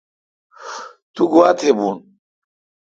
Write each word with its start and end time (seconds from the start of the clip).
تو 1.13 1.21
گوا 1.31 1.47
تھ 1.57 1.69
بھو۔ 1.77 1.89